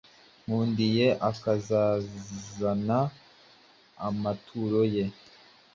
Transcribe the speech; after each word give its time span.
Nkundiye 0.45 1.07
akazana 1.29 2.99
amaturo 4.07 4.81
ye 4.93 5.05